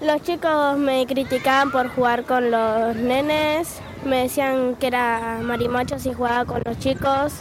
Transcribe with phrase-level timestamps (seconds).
[0.00, 6.14] Los chicos me criticaban por jugar con los nenes, me decían que era marimacho si
[6.14, 7.34] jugaba con los chicos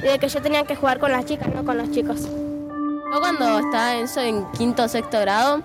[0.00, 2.20] y de que yo tenía que jugar con las chicas, no con los chicos.
[2.22, 5.62] Yo cuando estaba en, en quinto o sexto grado,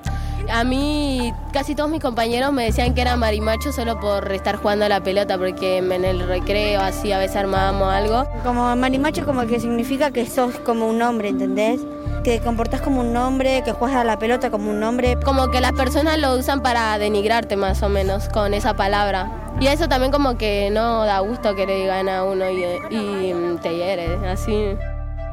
[0.51, 4.85] a mí casi todos mis compañeros me decían que era marimacho solo por estar jugando
[4.85, 8.25] a la pelota, porque en el recreo así a veces armábamos algo.
[8.43, 11.81] Como marimacho como que significa que sos como un hombre, ¿entendés?
[12.23, 15.17] que comportas como un hombre, que juegas a la pelota como un hombre.
[15.23, 19.29] Como que las personas lo usan para denigrarte más o menos con esa palabra.
[19.59, 23.33] Y eso también como que no da gusto que le digan a uno y, y
[23.61, 24.75] te hiere, así.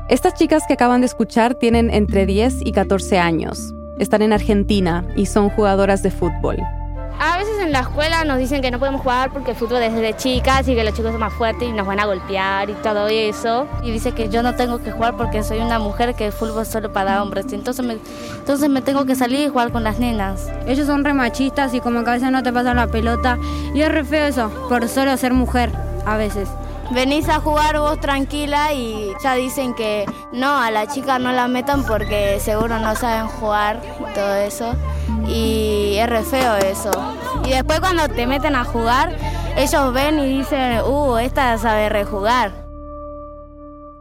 [0.09, 3.73] Estas chicas que acaban de escuchar tienen entre 10 y 14 años.
[4.00, 6.56] Están en Argentina y son jugadoras de fútbol.
[7.22, 9.95] A veces en la escuela nos dicen que no podemos jugar porque el fútbol es
[9.95, 12.73] de chicas y que los chicos son más fuertes y nos van a golpear y
[12.73, 13.68] todo eso.
[13.82, 16.62] Y dice que yo no tengo que jugar porque soy una mujer que el fútbol
[16.62, 17.52] es solo para hombres.
[17.52, 17.98] Entonces me,
[18.38, 20.51] entonces me tengo que salir y jugar con las nenas.
[20.66, 23.37] Ellos son re machistas y como que a veces no te pasan la pelota.
[23.74, 25.70] Y es re feo eso, por solo ser mujer
[26.07, 26.48] a veces
[26.93, 31.49] venís a jugar vos tranquila y ya dicen que no, a la chica no la
[31.49, 34.74] metan porque seguro no saben jugar y todo eso
[35.27, 36.91] y es re feo eso.
[37.45, 39.16] Y después cuando te meten a jugar,
[39.57, 42.52] ellos ven y dicen, uh, esta sabe rejugar.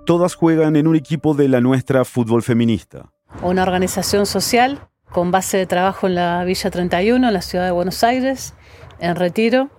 [0.06, 3.12] Todas juegan en un equipo de la nuestra fútbol feminista.
[3.44, 4.80] Una organización social
[5.12, 8.54] con base de trabajo en la Villa 31, en la ciudad de Buenos Aires,
[9.00, 9.70] en retiro,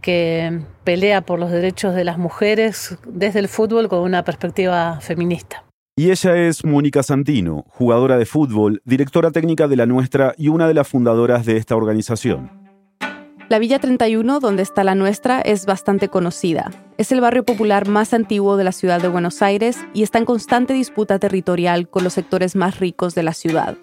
[0.00, 5.64] que pelea por los derechos de las mujeres desde el fútbol con una perspectiva feminista.
[5.98, 10.68] Y ella es Mónica Santino, jugadora de fútbol, directora técnica de la nuestra y una
[10.68, 12.50] de las fundadoras de esta organización.
[13.48, 16.72] La Villa 31, donde está la nuestra, es bastante conocida.
[16.98, 20.24] Es el barrio popular más antiguo de la ciudad de Buenos Aires y está en
[20.24, 23.76] constante disputa territorial con los sectores más ricos de la ciudad.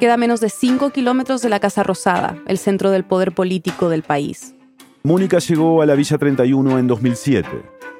[0.00, 3.88] Queda a menos de 5 kilómetros de la Casa Rosada, el centro del poder político
[3.88, 4.53] del país.
[5.06, 7.48] Mónica llegó a la Villa 31 en 2007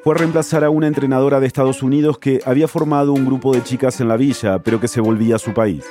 [0.02, 3.62] fue a reemplazar a una entrenadora de Estados Unidos que había formado un grupo de
[3.62, 5.84] chicas en la villa, pero que se volvía a su país.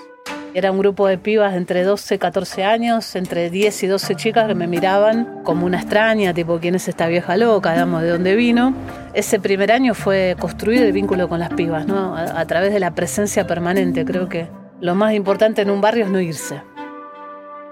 [0.56, 4.48] Era un grupo de pibas entre 12 y 14 años, entre 10 y 12 chicas
[4.48, 7.74] que me miraban como una extraña, tipo, ¿quién es esta vieja loca?
[7.74, 8.74] Digamos, ¿de dónde vino?
[9.14, 12.16] Ese primer año fue construir el vínculo con las pibas, ¿no?
[12.16, 14.04] A, a través de la presencia permanente.
[14.04, 14.48] Creo que
[14.82, 16.62] lo más importante en un barrio es no irse.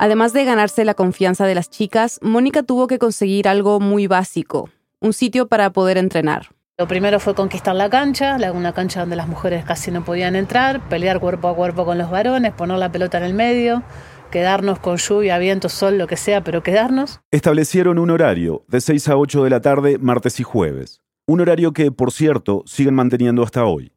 [0.01, 4.67] Además de ganarse la confianza de las chicas, Mónica tuvo que conseguir algo muy básico,
[4.99, 6.47] un sitio para poder entrenar.
[6.79, 10.89] Lo primero fue conquistar la cancha, una cancha donde las mujeres casi no podían entrar,
[10.89, 13.83] pelear cuerpo a cuerpo con los varones, poner la pelota en el medio,
[14.31, 17.21] quedarnos con lluvia, viento, sol, lo que sea, pero quedarnos.
[17.29, 21.03] Establecieron un horario de 6 a 8 de la tarde, martes y jueves.
[21.27, 23.93] Un horario que, por cierto, siguen manteniendo hasta hoy.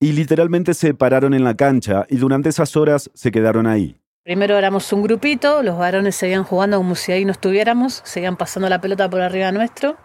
[0.00, 4.00] Y literalmente se pararon en la cancha y durante esas horas se quedaron ahí.
[4.24, 8.70] Primero éramos un grupito, los varones seguían jugando como si ahí no estuviéramos, seguían pasando
[8.70, 9.98] la pelota por arriba nuestro.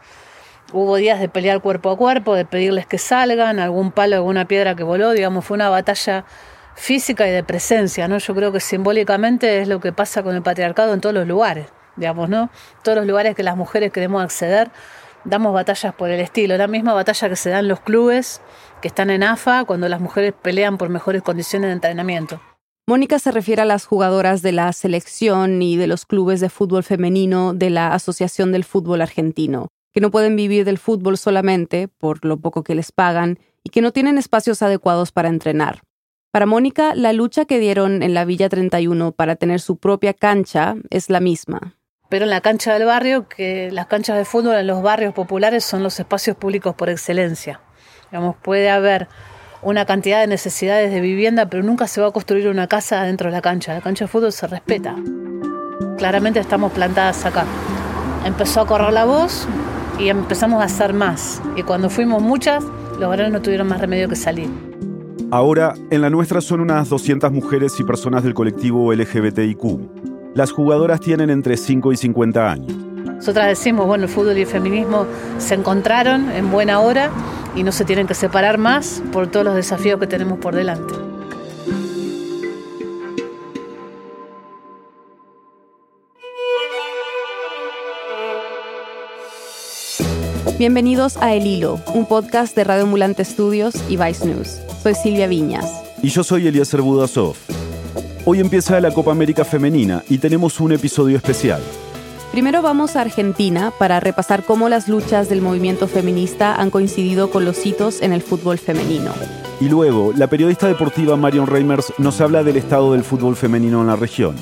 [0.74, 4.76] Hubo días de pelear cuerpo a cuerpo, de pedirles que salgan, algún palo, alguna piedra
[4.76, 6.26] que voló, digamos, fue una batalla
[6.76, 8.18] física y de presencia, ¿no?
[8.18, 11.68] Yo creo que simbólicamente es lo que pasa con el patriarcado en todos los lugares,
[11.96, 12.50] digamos, ¿no?
[12.84, 14.70] Todos los lugares que las mujeres queremos acceder,
[15.24, 18.42] damos batallas por el estilo, la misma batalla que se da en los clubes
[18.82, 22.42] que están en AFA cuando las mujeres pelean por mejores condiciones de entrenamiento.
[22.90, 26.84] Mónica se refiere a las jugadoras de la selección y de los clubes de fútbol
[26.84, 32.26] femenino de la Asociación del Fútbol Argentino, que no pueden vivir del fútbol solamente por
[32.26, 35.82] lo poco que les pagan y que no tienen espacios adecuados para entrenar.
[36.32, 40.74] Para Mónica, la lucha que dieron en la Villa 31 para tener su propia cancha
[40.90, 41.78] es la misma.
[42.10, 45.64] Pero en la cancha del barrio, que las canchas de fútbol en los barrios populares
[45.64, 47.62] son los espacios públicos por excelencia.
[48.10, 49.08] Digamos, puede haber
[49.62, 53.30] una cantidad de necesidades de vivienda, pero nunca se va a construir una casa dentro
[53.30, 53.74] de la cancha.
[53.74, 54.96] La cancha de fútbol se respeta.
[55.98, 57.46] Claramente estamos plantadas acá.
[58.26, 59.48] Empezó a correr la voz,
[60.00, 61.42] y empezamos a hacer más.
[61.56, 62.64] Y cuando fuimos muchas,
[63.00, 64.50] los varones no tuvieron más remedio que salir.
[65.32, 70.34] Ahora, en la nuestra son unas 200 mujeres y personas del colectivo LGBTIQ.
[70.34, 72.74] Las jugadoras tienen entre 5 y 50 años.
[73.06, 75.06] Nosotras decimos, bueno, el fútbol y el feminismo
[75.38, 77.12] se encontraron en buena hora
[77.56, 80.94] y no se tienen que separar más por todos los desafíos que tenemos por delante.
[90.60, 94.60] Bienvenidos a El Hilo, un podcast de Radio Ambulante Estudios y Vice News.
[94.84, 95.72] Soy Silvia Viñas.
[96.04, 97.38] Y yo soy Eliezer Budasov.
[98.26, 101.62] Hoy empieza la Copa América Femenina y tenemos un episodio especial.
[102.32, 107.44] Primero vamos a Argentina para repasar cómo las luchas del movimiento feminista han coincidido con
[107.44, 109.12] los hitos en el fútbol femenino.
[109.60, 113.88] Y luego, la periodista deportiva Marion Reimers nos habla del estado del fútbol femenino en
[113.88, 114.36] la región.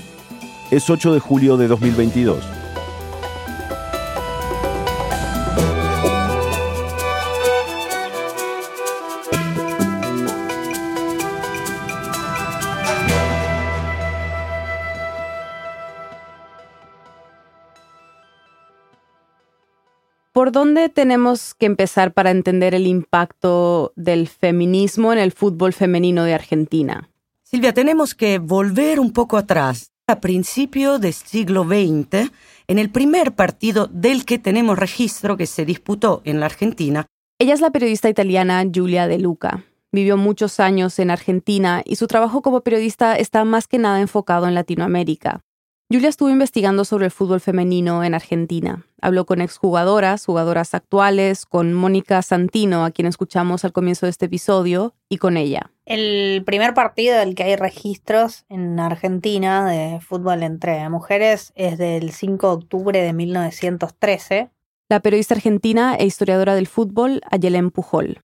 [0.69, 2.43] Es 8 de julio de 2022.
[20.47, 26.23] ¿Por dónde tenemos que empezar para entender el impacto del feminismo en el fútbol femenino
[26.23, 27.09] de Argentina?
[27.43, 32.31] Silvia, tenemos que volver un poco atrás, a principios del siglo XX,
[32.65, 37.07] en el primer partido del que tenemos registro que se disputó en la Argentina.
[37.39, 39.65] Ella es la periodista italiana Giulia De Luca.
[39.91, 44.47] Vivió muchos años en Argentina y su trabajo como periodista está más que nada enfocado
[44.47, 45.41] en Latinoamérica.
[45.89, 48.85] Julia estuvo investigando sobre el fútbol femenino en Argentina.
[49.01, 54.25] Habló con exjugadoras, jugadoras actuales, con Mónica Santino, a quien escuchamos al comienzo de este
[54.25, 55.71] episodio, y con ella.
[55.85, 62.11] El primer partido del que hay registros en Argentina de fútbol entre mujeres es del
[62.11, 64.49] 5 de octubre de 1913.
[64.89, 68.19] La periodista argentina e historiadora del fútbol, Ayelen Pujol.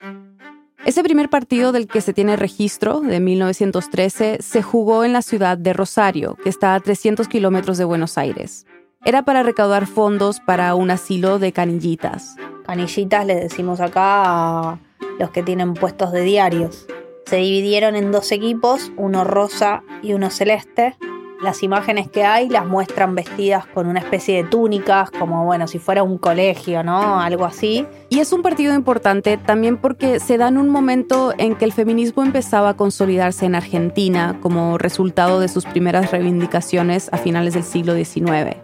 [0.85, 5.57] Ese primer partido del que se tiene registro, de 1913, se jugó en la ciudad
[5.57, 8.65] de Rosario, que está a 300 kilómetros de Buenos Aires.
[9.05, 12.35] Era para recaudar fondos para un asilo de canillitas.
[12.65, 14.79] Canillitas le decimos acá a
[15.19, 16.85] los que tienen puestos de diarios.
[17.27, 20.97] Se dividieron en dos equipos, uno rosa y uno celeste,
[21.43, 25.77] las imágenes que hay las muestran vestidas con una especie de túnicas, como bueno, si
[25.77, 27.19] fuera un colegio, ¿no?
[27.19, 27.85] Algo así.
[28.09, 31.73] Y es un partido importante también porque se da en un momento en que el
[31.73, 37.63] feminismo empezaba a consolidarse en Argentina como resultado de sus primeras reivindicaciones a finales del
[37.63, 38.55] siglo XIX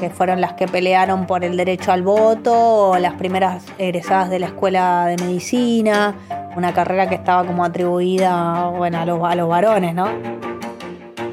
[0.00, 4.40] que fueron las que pelearon por el derecho al voto, o las primeras egresadas de
[4.40, 6.14] la escuela de medicina,
[6.56, 10.08] una carrera que estaba como atribuida bueno, a, los, a los varones, ¿no?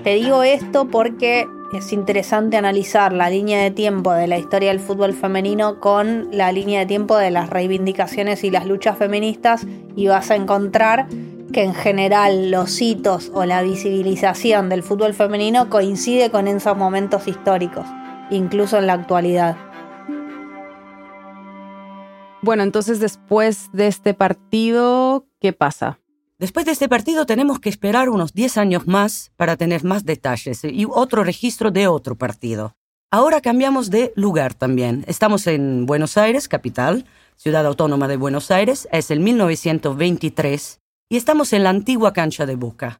[0.04, 4.80] Te digo esto porque es interesante analizar la línea de tiempo de la historia del
[4.80, 10.08] fútbol femenino con la línea de tiempo de las reivindicaciones y las luchas feministas y
[10.08, 11.08] vas a encontrar
[11.54, 17.28] que en general los hitos o la visibilización del fútbol femenino coincide con esos momentos
[17.28, 17.86] históricos,
[18.32, 19.56] incluso en la actualidad.
[22.42, 26.01] Bueno, entonces después de este partido, ¿qué pasa?
[26.42, 30.64] Después de este partido tenemos que esperar unos 10 años más para tener más detalles
[30.64, 32.74] y otro registro de otro partido.
[33.12, 35.06] Ahora cambiamos de lugar también.
[35.08, 37.06] Estamos en Buenos Aires, capital,
[37.36, 40.80] ciudad autónoma de Buenos Aires, es el 1923
[41.12, 42.98] y estamos en la antigua cancha de Boca.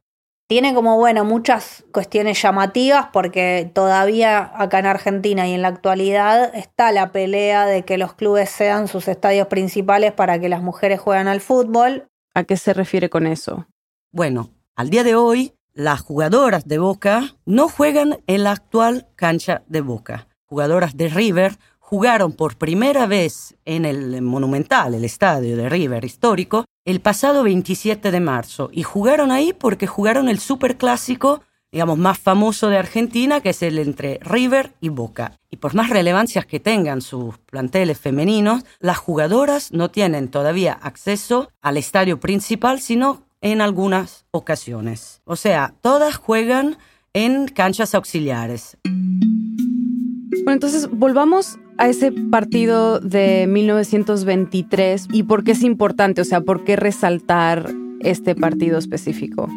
[0.48, 6.54] Tiene como, bueno, muchas cuestiones llamativas porque todavía acá en Argentina y en la actualidad
[6.54, 11.00] está la pelea de que los clubes sean sus estadios principales para que las mujeres
[11.00, 12.06] jueguen al fútbol.
[12.34, 13.66] ¿A qué se refiere con eso?
[14.10, 19.62] Bueno, al día de hoy, las jugadoras de Boca no juegan en la actual cancha
[19.66, 20.28] de Boca.
[20.46, 26.64] Jugadoras de River jugaron por primera vez en el Monumental, el estadio de River histórico,
[26.86, 28.70] el pasado 27 de marzo.
[28.72, 31.42] Y jugaron ahí porque jugaron el superclásico
[31.72, 35.38] digamos, más famoso de Argentina, que es el entre River y Boca.
[35.50, 41.50] Y por más relevancias que tengan sus planteles femeninos, las jugadoras no tienen todavía acceso
[41.62, 45.22] al estadio principal, sino en algunas ocasiones.
[45.24, 46.76] O sea, todas juegan
[47.14, 48.76] en canchas auxiliares.
[48.84, 56.42] Bueno, entonces volvamos a ese partido de 1923 y por qué es importante, o sea,
[56.42, 59.48] por qué resaltar este partido específico.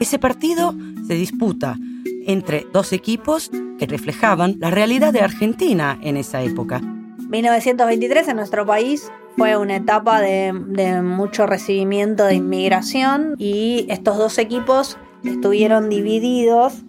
[0.00, 0.74] Ese partido
[1.06, 1.76] se disputa
[2.26, 6.80] entre dos equipos que reflejaban la realidad de Argentina en esa época.
[7.28, 10.52] 1923 en nuestro país fue una etapa de,
[11.02, 16.82] mucho recibimiento de inmigración y estos dos equipos estuvieron divididos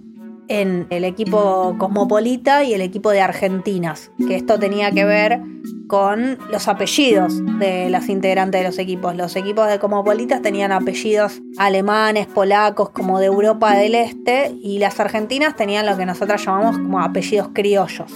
[0.48, 5.42] en el equipo cosmopolita y el equipo de Argentinas, que esto tenía que ver
[5.88, 9.16] con los apellidos de las integrantes de los equipos.
[9.16, 15.00] Los equipos de cosmopolitas tenían apellidos alemanes, polacos, como de Europa del Este, y las
[15.00, 18.12] argentinas tenían lo que nosotros llamamos como apellidos criollos.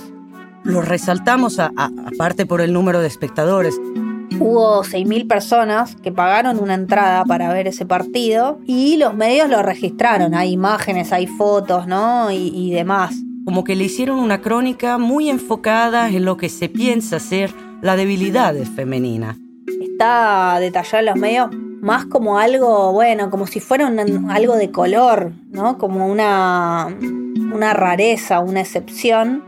[0.63, 3.79] Lo resaltamos aparte por el número de espectadores.
[4.39, 9.61] Hubo 6.000 personas que pagaron una entrada para ver ese partido y los medios lo
[9.61, 10.33] registraron.
[10.33, 12.31] Hay imágenes, hay fotos, ¿no?
[12.31, 13.15] Y, y demás.
[13.45, 17.95] Como que le hicieron una crónica muy enfocada en lo que se piensa ser la
[17.95, 19.37] debilidad femenina.
[19.81, 21.49] Está detallado en los medios
[21.81, 23.87] más como algo, bueno, como si fuera
[24.29, 25.77] algo de color, ¿no?
[25.77, 29.43] Como una, una rareza, una excepción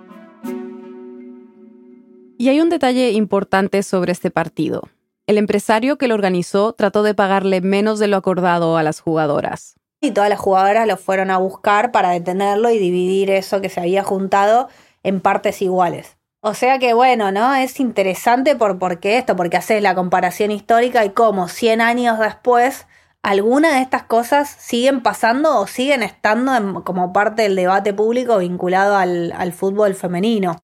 [2.42, 4.90] y hay un detalle importante sobre este partido.
[5.28, 9.76] El empresario que lo organizó trató de pagarle menos de lo acordado a las jugadoras.
[10.04, 13.80] y todas las jugadoras lo fueron a buscar para detenerlo y dividir eso que se
[13.80, 14.70] había juntado
[15.04, 16.18] en partes iguales.
[16.40, 17.54] O sea que bueno, ¿no?
[17.54, 22.88] Es interesante por, porque esto, porque haces la comparación histórica y cómo 100 años después
[23.22, 28.98] algunas de estas cosas siguen pasando o siguen estando como parte del debate público vinculado
[28.98, 30.58] al fútbol femenino.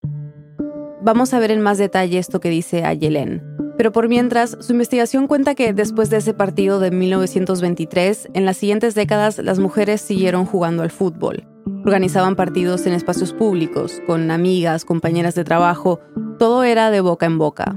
[1.08, 3.42] Vamos a ver en más detalle esto que dice Ayelen.
[3.78, 8.58] Pero por mientras, su investigación cuenta que después de ese partido de 1923, en las
[8.58, 11.48] siguientes décadas las mujeres siguieron jugando al fútbol.
[11.86, 16.02] Organizaban partidos en espacios públicos, con amigas, compañeras de trabajo,
[16.40, 17.74] todo era de boca en boca.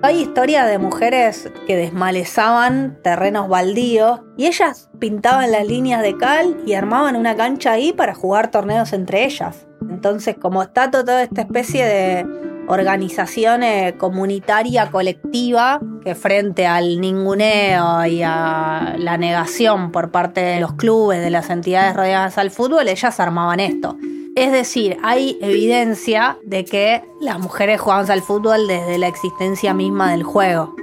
[0.00, 6.56] Hay historias de mujeres que desmalezaban terrenos baldíos y ellas pintaban las líneas de cal
[6.64, 9.66] y armaban una cancha ahí para jugar torneos entre ellas.
[9.90, 18.06] Entonces, como está toda esta especie de organización eh, comunitaria colectiva que frente al ninguneo
[18.06, 22.88] y a la negación por parte de los clubes, de las entidades rodeadas al fútbol,
[22.88, 23.96] ellas armaban esto.
[24.34, 30.10] Es decir, hay evidencia de que las mujeres jugaban al fútbol desde la existencia misma
[30.10, 30.74] del juego.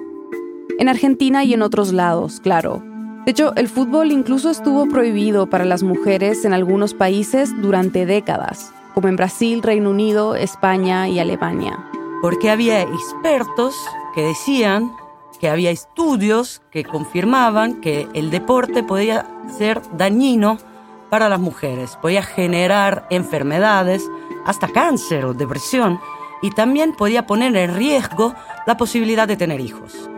[0.78, 2.84] En Argentina y en otros lados, claro.
[3.26, 8.72] De hecho, el fútbol incluso estuvo prohibido para las mujeres en algunos países durante décadas,
[8.94, 11.78] como en Brasil, Reino Unido, España y Alemania.
[12.22, 13.76] Porque había expertos
[14.14, 14.92] que decían
[15.40, 19.26] que había estudios que confirmaban que el deporte podía
[19.58, 20.58] ser dañino
[21.10, 21.98] para las mujeres.
[22.02, 24.10] Podía generar enfermedades,
[24.46, 26.00] hasta cáncer o depresión,
[26.42, 28.34] y también podía poner en riesgo
[28.66, 30.10] la posibilidad de tener hijos.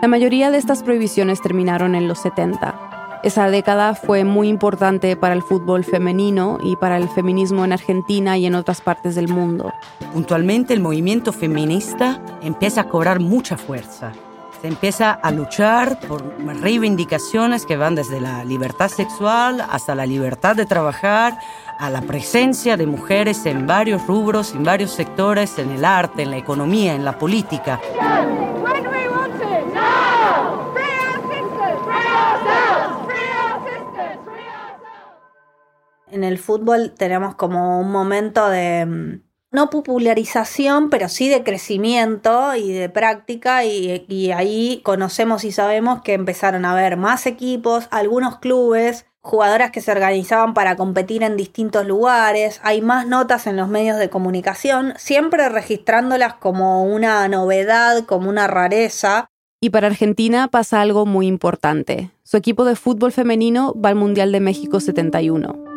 [0.00, 2.87] La mayoría de estas prohibiciones terminaron en los 70.
[3.22, 8.38] Esa década fue muy importante para el fútbol femenino y para el feminismo en Argentina
[8.38, 9.72] y en otras partes del mundo.
[10.12, 14.12] Puntualmente el movimiento feminista empieza a cobrar mucha fuerza
[14.60, 16.22] se empieza a luchar por
[16.60, 21.38] reivindicaciones que van desde la libertad sexual hasta la libertad de trabajar,
[21.78, 26.32] a la presencia de mujeres en varios rubros, en varios sectores, en el arte, en
[26.32, 27.80] la economía, en la política.
[36.10, 42.54] En el fútbol tenemos como un momento de mm, no popularización, pero sí de crecimiento
[42.54, 48.38] y de práctica y, ahí conocemos y sabemos que empezaron a haber más equipos, algunos
[48.38, 53.68] clubes, jugadoras que se organizaban para competir en distintos lugares, hay más notas en los
[53.68, 59.26] medios de comunicación, siempre registrándolas como una novedad, como una rareza.
[59.60, 62.10] Y para Argentina pasa algo muy importante.
[62.22, 65.67] Su equipo de fútbol femenino va al Mundial de México 71.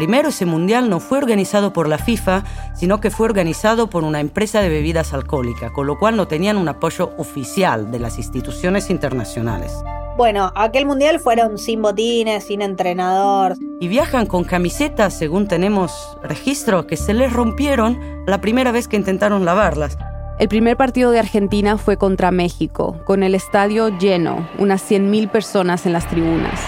[0.00, 2.42] Primero, ese mundial no fue organizado por la FIFA,
[2.74, 6.56] sino que fue organizado por una empresa de bebidas alcohólicas, con lo cual no tenían
[6.56, 9.74] un apoyo oficial de las instituciones internacionales.
[10.16, 13.56] Bueno, aquel mundial fueron sin botines, sin entrenador.
[13.78, 15.92] Y viajan con camisetas, según tenemos
[16.22, 19.98] registro, que se les rompieron la primera vez que intentaron lavarlas.
[20.38, 25.84] El primer partido de Argentina fue contra México, con el estadio lleno, unas 100.000 personas
[25.84, 26.58] en las tribunas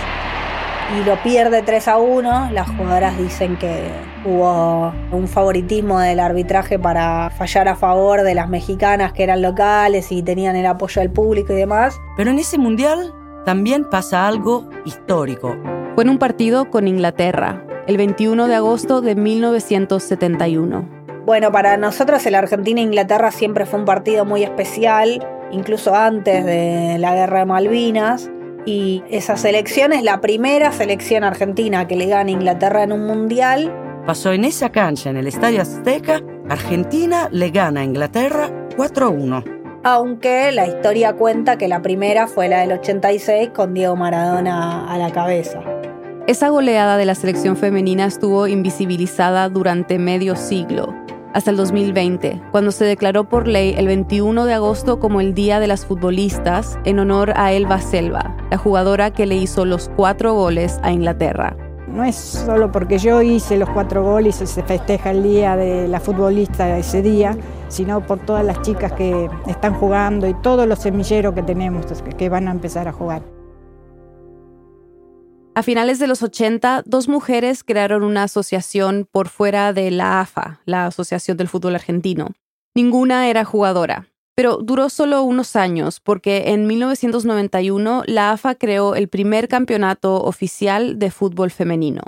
[0.97, 2.51] y lo pierde 3 a 1.
[2.53, 3.91] Las jugadoras dicen que
[4.25, 10.13] hubo un favoritismo del arbitraje para fallar a favor de las mexicanas que eran locales
[10.13, 11.99] y tenían el apoyo del público y demás.
[12.17, 15.57] Pero en ese mundial también pasa algo histórico.
[15.95, 20.89] Fue en un partido con Inglaterra, el 21 de agosto de 1971.
[21.25, 27.15] Bueno, para nosotros el Argentina-Inglaterra siempre fue un partido muy especial, incluso antes de la
[27.15, 28.31] guerra de Malvinas
[28.65, 33.07] y esa selección es la primera selección argentina que le gana a Inglaterra en un
[33.07, 33.73] mundial.
[34.07, 39.45] Pasó en esa cancha, en el Estadio Azteca, Argentina le gana a Inglaterra 4-1.
[39.85, 44.99] Aunque la historia cuenta que la primera fue la del 86 con Diego Maradona a
[44.99, 45.61] la cabeza.
[46.29, 51.02] Esa goleada de la selección femenina estuvo invisibilizada durante medio siglo
[51.35, 55.61] hasta el 2020, cuando se declaró por ley el 21 de agosto como el Día
[55.61, 60.35] de las Futbolistas en honor a Elba Selva, la jugadora que le hizo los cuatro
[60.35, 61.57] goles a Inglaterra.
[61.89, 65.89] No es solo porque yo hice los cuatro goles y se festeja el Día de
[65.89, 67.37] la Futbolista ese día,
[67.69, 71.85] sino por todas las chicas que están jugando y todos los semilleros que tenemos
[72.17, 73.42] que van a empezar a jugar.
[75.55, 80.61] A finales de los 80, dos mujeres crearon una asociación por fuera de la AFA,
[80.65, 82.31] la Asociación del Fútbol Argentino.
[82.75, 89.09] Ninguna era jugadora, pero duró solo unos años porque en 1991 la AFA creó el
[89.09, 92.01] primer campeonato oficial de fútbol femenino.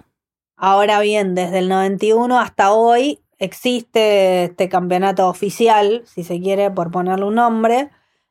[0.57, 6.91] Ahora bien, desde el 91 hasta hoy existe este campeonato oficial, si se quiere, por
[6.91, 7.91] ponerle un nombre,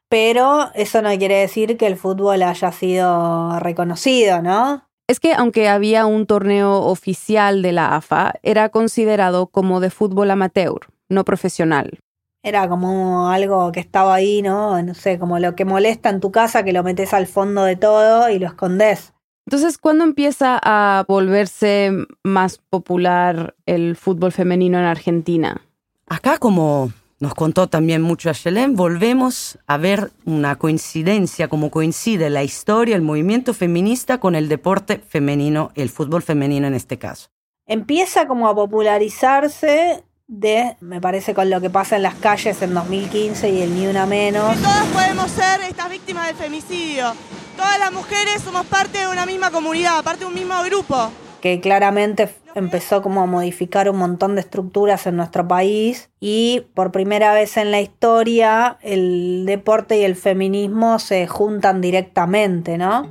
[0.10, 4.88] pero eso no quiere decir que el fútbol haya sido reconocido, ¿no?
[5.14, 10.32] Es que aunque había un torneo oficial de la AFA, era considerado como de fútbol
[10.32, 12.00] amateur, no profesional.
[12.42, 14.82] Era como algo que estaba ahí, ¿no?
[14.82, 17.76] No sé, como lo que molesta en tu casa, que lo metes al fondo de
[17.76, 19.14] todo y lo escondes.
[19.46, 21.92] Entonces, ¿cuándo empieza a volverse
[22.24, 25.62] más popular el fútbol femenino en Argentina?
[26.08, 26.92] Acá, como
[27.24, 33.02] nos contó también mucho Ayelen, volvemos a ver una coincidencia, como coincide la historia, el
[33.02, 37.30] movimiento feminista con el deporte femenino, el fútbol femenino en este caso.
[37.66, 42.74] Empieza como a popularizarse de, me parece, con lo que pasa en las calles en
[42.74, 44.58] 2015 y el Ni Una Menos.
[44.58, 47.14] todas podemos ser estas víctimas del femicidio.
[47.56, 51.10] Todas las mujeres somos parte de una misma comunidad, parte de un mismo grupo.
[51.40, 56.92] Que claramente empezó como a modificar un montón de estructuras en nuestro país y por
[56.92, 63.08] primera vez en la historia el deporte y el feminismo se juntan directamente, ¿no?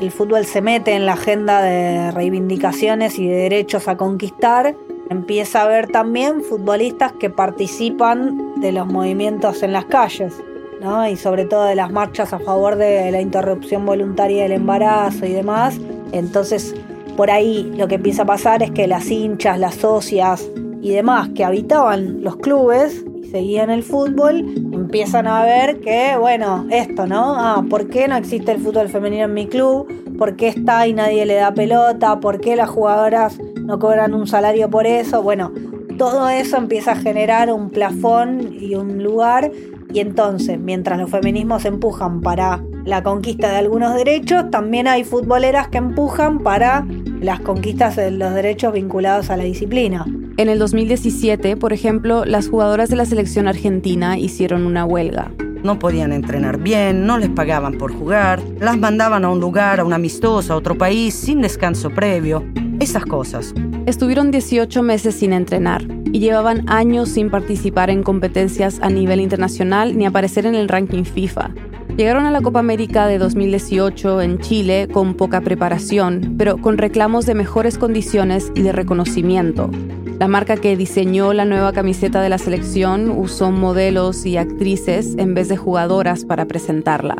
[0.00, 4.74] El fútbol se mete en la agenda de reivindicaciones y de derechos a conquistar
[5.12, 10.34] empieza a haber también futbolistas que participan de los movimientos en las calles,
[10.80, 11.06] ¿no?
[11.08, 15.32] y sobre todo de las marchas a favor de la interrupción voluntaria del embarazo y
[15.32, 15.78] demás.
[16.12, 16.74] Entonces,
[17.16, 20.48] por ahí lo que empieza a pasar es que las hinchas, las socias
[20.80, 26.66] y demás que habitaban los clubes y seguían el fútbol, empiezan a ver que, bueno,
[26.70, 27.34] esto, ¿no?
[27.36, 29.86] Ah, ¿por qué no existe el fútbol femenino en mi club?
[30.18, 32.20] ¿Por qué está y nadie le da pelota?
[32.20, 35.22] ¿Por qué las jugadoras no cobran un salario por eso?
[35.22, 35.52] Bueno,
[35.98, 39.52] todo eso empieza a generar un plafón y un lugar
[39.92, 45.68] y entonces, mientras los feminismos empujan para la conquista de algunos derechos, también hay futboleras
[45.68, 46.84] que empujan para
[47.20, 50.04] las conquistas de los derechos vinculados a la disciplina.
[50.36, 55.30] En el 2017, por ejemplo, las jugadoras de la selección argentina hicieron una huelga.
[55.62, 59.84] No podían entrenar bien, no les pagaban por jugar, las mandaban a un lugar, a
[59.84, 62.44] una amistosa, a otro país, sin descanso previo,
[62.80, 63.54] esas cosas.
[63.86, 69.96] Estuvieron 18 meses sin entrenar y llevaban años sin participar en competencias a nivel internacional
[69.96, 71.50] ni aparecer en el ranking FIFA.
[71.96, 77.26] Llegaron a la Copa América de 2018 en Chile con poca preparación, pero con reclamos
[77.26, 79.70] de mejores condiciones y de reconocimiento.
[80.18, 85.34] La marca que diseñó la nueva camiseta de la selección usó modelos y actrices en
[85.34, 87.16] vez de jugadoras para presentarla.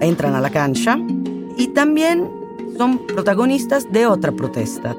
[0.00, 0.98] Entran a la cancha
[1.56, 2.28] y también
[2.76, 4.96] son protagonistas de otra protesta.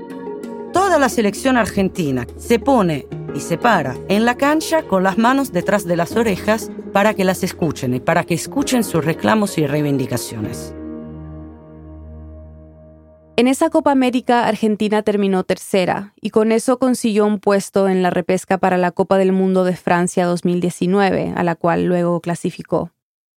[0.90, 5.52] Toda la selección argentina se pone y se para en la cancha con las manos
[5.52, 9.68] detrás de las orejas para que las escuchen y para que escuchen sus reclamos y
[9.68, 10.74] reivindicaciones.
[13.38, 18.10] En esa Copa América, Argentina terminó tercera y con eso consiguió un puesto en la
[18.10, 22.90] repesca para la Copa del Mundo de Francia 2019, a la cual luego clasificó.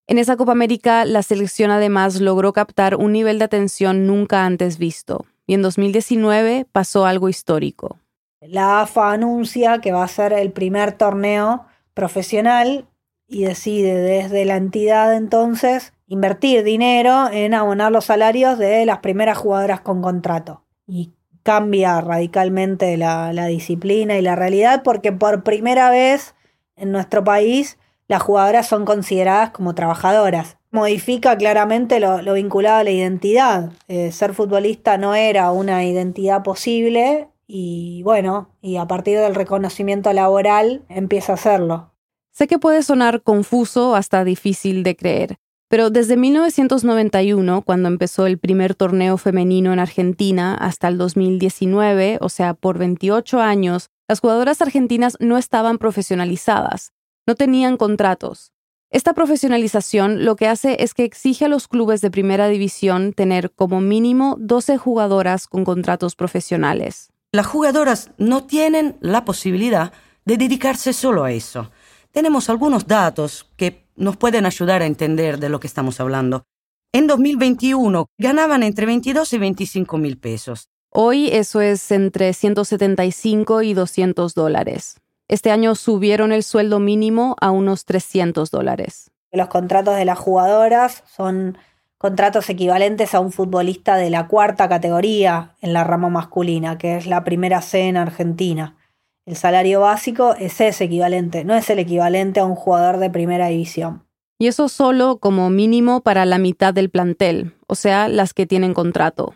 [0.07, 4.79] En esa Copa América, la selección además logró captar un nivel de atención nunca antes
[4.79, 7.99] visto, y en 2019 pasó algo histórico.
[8.41, 12.87] La AFA anuncia que va a ser el primer torneo profesional
[13.29, 19.39] y decide desde la entidad entonces invertir dinero en abonar los salarios de las primeras
[19.39, 20.65] jugadoras con contrato.
[20.87, 26.35] Y cambia radicalmente la, disciplina y la realidad porque por primera vez
[26.77, 27.79] en nuestro país
[28.13, 30.59] las jugadoras son consideradas como trabajadoras.
[30.71, 33.73] Modifica claramente lo, vinculado a la identidad.
[33.89, 40.13] Eh, ser futbolista no era una identidad posible y bueno, y a partir del reconocimiento
[40.13, 41.95] laboral empieza a hacerlo.
[42.33, 45.37] Sé que puede sonar confuso hasta difícil de creer,
[45.71, 52.29] pero desde 1991, cuando empezó el primer torneo femenino en Argentina, hasta el 2019, o
[52.29, 56.92] sea, por 28 años, las jugadoras argentinas no estaban profesionalizadas,
[57.27, 58.53] no tenían contratos.
[58.91, 63.51] Esta profesionalización lo que hace es que exige a los clubes de primera división tener
[63.51, 69.93] como mínimo 12 jugadoras con contratos profesionales las jugadoras no tienen la posibilidad
[70.27, 71.71] de dedicarse solo a eso.
[72.13, 76.45] Tenemos algunos datos que nos pueden ayudar a entender de lo que estamos hablando.
[76.93, 80.69] En 2021 ganaban entre 22 y 25 mil pesos.
[80.91, 85.01] Hoy eso es entre 175 y 200 dólares.
[85.29, 89.11] Este año subieron el sueldo mínimo a unos 300 dólares.
[89.31, 91.57] Los contratos de las jugadoras son
[91.97, 97.07] contratos equivalentes a un futbolista de la cuarta categoría en la rama masculina, que es
[97.07, 98.77] la primera C en Argentina.
[99.25, 103.47] El salario básico es ese equivalente, no es el equivalente a un jugador de primera
[103.47, 104.05] división.
[104.39, 108.75] Y eso solo como mínimo para la mitad del plantel, o sea, las que tienen
[108.75, 109.35] contrato.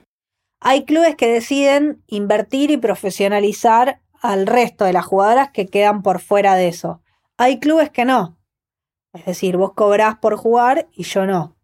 [0.61, 6.21] Hay clubes que deciden invertir y profesionalizar al resto de las jugadoras que quedan por
[6.21, 7.01] fuera de eso.
[7.37, 8.39] Hay clubes que no.
[9.13, 11.57] Es decir, vos cobrás por jugar y yo no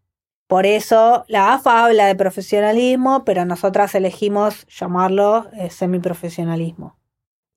[0.46, 6.96] Por eso la AFA habla de profesionalismo, pero nosotras elegimos llamarlo eh, semiprofesionalismo.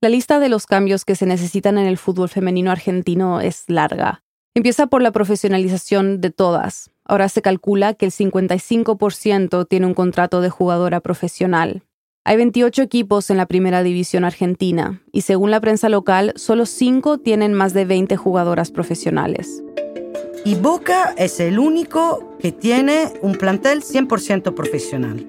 [0.01, 4.23] La lista de los cambios que se necesitan en el fútbol femenino argentino es larga.
[4.53, 6.91] Empieza por la profesionalización de todas.
[7.03, 11.83] Ahora se calcula que el 55% tiene un contrato de jugadora profesional.
[12.27, 17.19] Hay 28 equipos en la primera división argentina y según la prensa local, solo 5
[17.19, 19.61] tienen más de 20 jugadoras profesionales.
[20.43, 25.23] Y Boca es el único que tiene un plantel 100% profesional.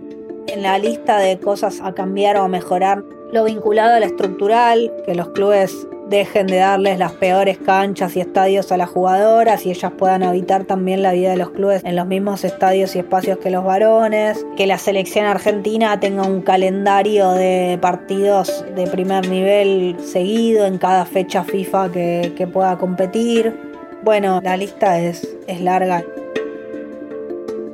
[0.46, 4.90] En la lista de cosas a cambiar o a mejorar lo vinculado a la estructural,
[5.04, 9.70] que los clubes dejen de darles las peores canchas y estadios a las jugadoras y
[9.70, 13.38] ellas puedan habitar también la vida de los clubes en los mismos estadios y espacios
[13.38, 19.96] que los varones, que la selección argentina tenga un calendario de partidos de primer nivel
[20.00, 23.58] seguido en cada fecha FIFA que, pueda competir.
[24.04, 25.26] Bueno, la lista es
[25.60, 26.04] larga.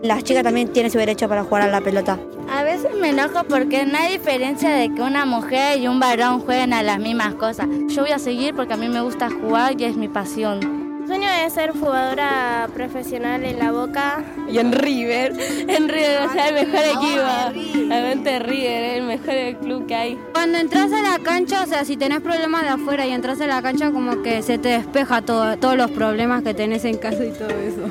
[0.02, 2.18] Las chicas también tienen su derecho para jugar a la pelota.
[2.50, 6.40] A veces me enojo porque no hay diferencia de que una mujer y un varón
[6.40, 7.68] jueguen a las mismas cosas.
[7.86, 10.82] Yo voy a seguir porque a mí me gusta jugar y es mi pasión.
[11.02, 14.24] Mi sueño es ser jugadora profesional en la Boca.
[14.50, 15.34] Y en River,
[15.68, 17.88] en River, o sea, el mejor equipo.
[17.88, 20.18] Realmente River, el mejor club que hay.
[20.32, 23.46] Cuando entras a la cancha, o sea, si tenés problemas de afuera y entras a
[23.46, 27.24] la cancha, como que se te despeja todo, todos los problemas que tenés en casa
[27.24, 27.88] y todo eso.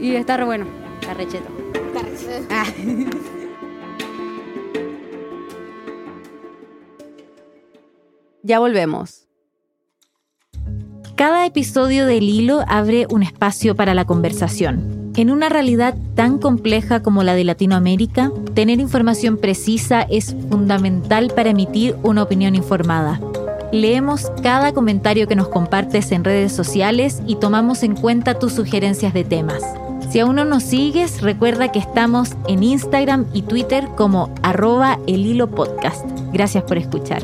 [0.00, 0.66] Y está re bueno,
[1.00, 1.48] está recheto.
[2.50, 2.64] Ah.
[8.42, 9.26] Ya volvemos.
[11.14, 15.12] Cada episodio del hilo abre un espacio para la conversación.
[15.16, 21.50] En una realidad tan compleja como la de Latinoamérica, tener información precisa es fundamental para
[21.50, 23.20] emitir una opinión informada.
[23.72, 29.12] Leemos cada comentario que nos compartes en redes sociales y tomamos en cuenta tus sugerencias
[29.12, 29.62] de temas.
[30.10, 35.24] Si aún no nos sigues, recuerda que estamos en Instagram y Twitter como arroba el
[35.24, 36.04] hilo podcast.
[36.32, 37.22] Gracias por escuchar.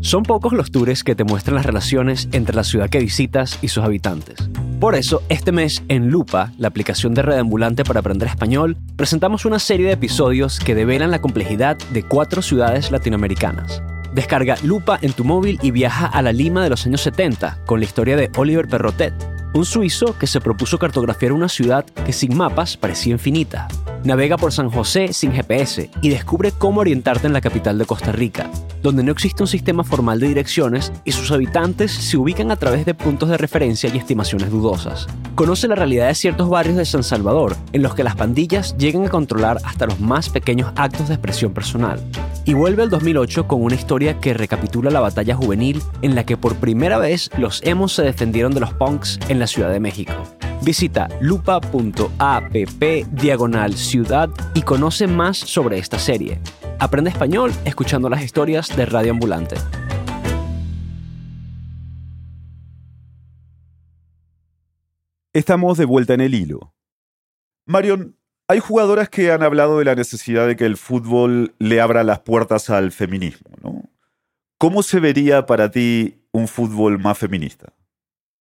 [0.00, 3.68] Son pocos los tours que te muestran las relaciones entre la ciudad que visitas y
[3.68, 4.48] sus habitantes.
[4.80, 9.44] Por eso, este mes en Lupa, la aplicación de red ambulante para aprender español, presentamos
[9.44, 13.82] una serie de episodios que develan la complejidad de cuatro ciudades latinoamericanas.
[14.14, 17.80] Descarga Lupa en tu móvil y viaja a la Lima de los años 70 con
[17.80, 22.36] la historia de Oliver Perrotet, un suizo que se propuso cartografiar una ciudad que sin
[22.36, 23.68] mapas parecía infinita.
[24.04, 28.12] Navega por San José sin GPS y descubre cómo orientarte en la capital de Costa
[28.12, 28.48] Rica,
[28.82, 32.86] donde no existe un sistema formal de direcciones y sus habitantes se ubican a través
[32.86, 35.08] de puntos de referencia y estimaciones dudosas.
[35.34, 39.04] Conoce la realidad de ciertos barrios de San Salvador, en los que las pandillas llegan
[39.04, 42.00] a controlar hasta los más pequeños actos de expresión personal.
[42.44, 46.36] Y vuelve al 2008 con una historia que recapitula la batalla juvenil en la que
[46.36, 50.12] por primera vez los emos se defendieron de los punks en la Ciudad de México.
[50.62, 52.54] Visita lupa.app
[53.12, 56.40] diagonal ciudad y conoce más sobre esta serie.
[56.78, 59.56] Aprende español escuchando las historias de Radio Ambulante.
[65.32, 66.74] Estamos de vuelta en el hilo.
[67.66, 68.16] Marion,
[68.48, 72.20] hay jugadoras que han hablado de la necesidad de que el fútbol le abra las
[72.20, 73.90] puertas al feminismo, ¿no?
[74.56, 77.74] ¿Cómo se vería para ti un fútbol más feminista?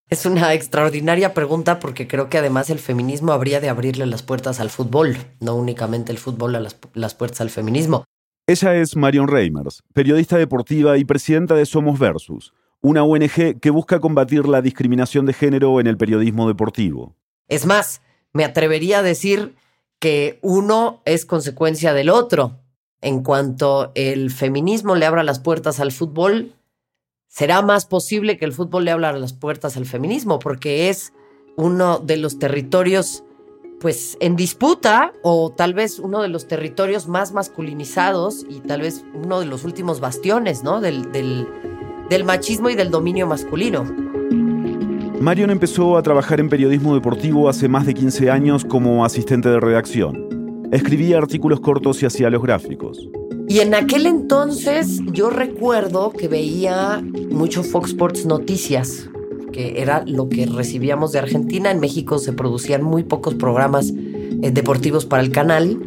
[0.08, 4.60] Es una extraordinaria pregunta porque creo que además el feminismo habría de abrirle las puertas
[4.60, 8.04] al fútbol, no únicamente el fútbol a las, las puertas al feminismo.
[8.46, 14.00] Ella es Marion Reimers, periodista deportiva y presidenta de Somos Versus, una ONG que busca
[14.00, 17.15] combatir la discriminación de género en el periodismo deportivo.
[17.48, 19.56] Es más, me atrevería a decir
[19.98, 22.60] que uno es consecuencia del otro.
[23.02, 26.54] En cuanto el feminismo le abra las puertas al fútbol,
[27.36, 31.12] será más posible que el fútbol le abra las puertas al feminismo, porque es
[31.58, 33.26] uno de los territorios
[33.82, 39.04] pues en disputa o tal vez uno de los territorios más masculinizados y tal vez
[39.13, 40.80] uno de los últimos bastiones, ¿no?
[40.80, 41.45] Del, del,
[42.10, 43.84] del machismo y del dominio masculino.
[45.19, 49.60] Marion empezó a trabajar en periodismo deportivo hace más de 15 años como asistente de
[49.60, 50.69] redacción.
[50.71, 53.10] Escribía artículos cortos y hacía los gráficos.
[53.48, 57.04] Y en aquel entonces yo recuerdo que veía
[57.36, 59.10] mucho Fox Sports Noticias,
[59.52, 61.69] que era lo que recibíamos de Argentina.
[61.69, 65.78] En México se producían muy pocos programas eh, deportivos para el canal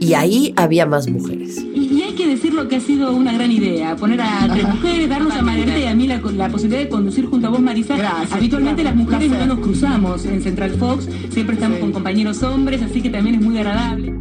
[0.00, 1.58] y ahí había más mujeres.
[1.58, 4.68] Y, y hay que decir lo que ha sido una gran idea, poner a tres
[4.68, 7.60] mujeres, darnos a Margarita y a mí la, la posibilidad de conducir junto a vos,
[7.60, 7.96] Marisa.
[7.96, 12.82] Gracias, Habitualmente las mujeres no nos cruzamos en Central Fox, siempre estamos con compañeros hombres,
[12.82, 14.14] así que también es muy agradable.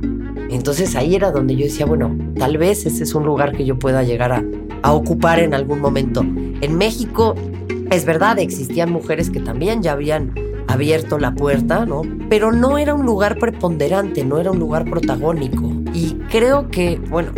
[0.50, 3.78] Entonces ahí era donde yo decía, bueno, tal vez ese es un lugar que yo
[3.78, 4.44] pueda llegar a,
[4.82, 6.26] a ocupar en algún momento.
[6.62, 7.36] En México,
[7.92, 10.34] es verdad, existían mujeres que también ya habían
[10.68, 12.02] abierto la puerta, ¿no?
[12.30, 15.72] Pero no era un lugar preponderante, no era un lugar protagónico.
[15.94, 17.32] Y creo que, bueno,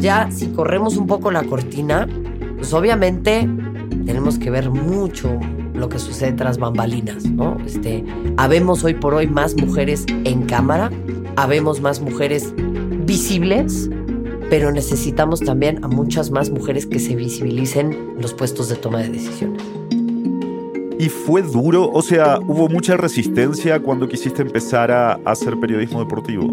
[0.00, 2.08] ya si corremos un poco la cortina,
[2.56, 3.48] pues obviamente
[4.06, 5.38] tenemos que ver mucho
[5.74, 7.56] lo que sucede tras bambalinas, ¿no?
[7.66, 8.04] Este,
[8.36, 10.90] habemos hoy por hoy más mujeres en cámara,
[11.36, 12.54] habemos más mujeres
[13.04, 13.90] visibles,
[14.52, 18.98] pero necesitamos también a muchas más mujeres que se visibilicen en los puestos de toma
[18.98, 19.62] de decisiones.
[20.98, 21.88] ¿Y fue duro?
[21.90, 26.48] O sea, ¿hubo mucha resistencia cuando quisiste empezar a hacer periodismo deportivo?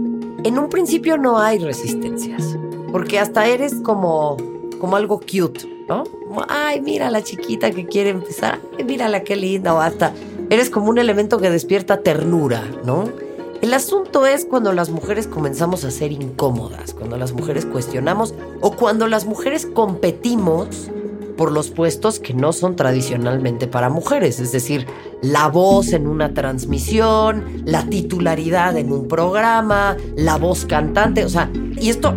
[0.45, 2.57] En un principio no hay resistencias,
[2.93, 4.37] porque hasta eres como,
[4.79, 6.05] como algo cute, ¿no?
[6.05, 10.13] Como, ay, mira la chiquita que quiere empezar, ay, mírala qué linda, o hasta
[10.49, 13.09] eres como un elemento que despierta ternura, ¿no?
[13.61, 18.71] El asunto es cuando las mujeres comenzamos a ser incómodas, cuando las mujeres cuestionamos o
[18.71, 20.89] cuando las mujeres competimos
[21.35, 24.87] por los puestos que no son tradicionalmente para mujeres, es decir,
[25.21, 31.51] la voz en una transmisión, la titularidad en un programa, la voz cantante, o sea,
[31.79, 32.15] y esto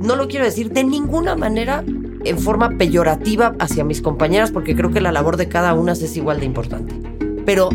[0.00, 1.84] no lo quiero decir de ninguna manera
[2.24, 6.16] en forma peyorativa hacia mis compañeras, porque creo que la labor de cada una es
[6.16, 6.94] igual de importante.
[7.44, 7.70] Pero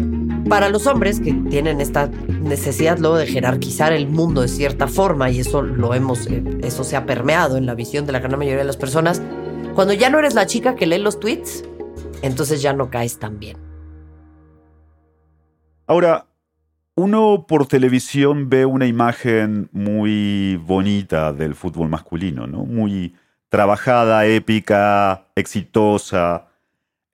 [0.49, 5.29] para los hombres que tienen esta necesidad luego de jerarquizar el mundo de cierta forma,
[5.29, 8.37] y eso lo hemos, eh, eso se ha permeado en la visión de la gran
[8.37, 9.21] mayoría de las personas,
[9.75, 11.63] cuando ya no eres la chica que lee los tweets,
[12.21, 13.57] entonces ya no caes tan bien.
[15.85, 16.25] Ahora,
[16.95, 22.65] uno por televisión ve una imagen muy bonita del fútbol masculino, ¿no?
[22.65, 23.15] Muy
[23.49, 26.46] trabajada, épica, exitosa.